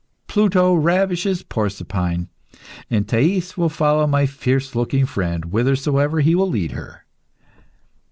Pluto 0.25 0.73
ravishes 0.73 1.43
Proserpine, 1.43 2.27
and 2.89 3.07
Thais 3.07 3.55
will 3.55 3.69
follow 3.69 4.07
my 4.07 4.25
fierce 4.25 4.73
looking 4.73 5.05
friend 5.05 5.45
whithersoever 5.45 6.21
he 6.21 6.33
will 6.33 6.49
lead 6.49 6.71
her." 6.71 7.05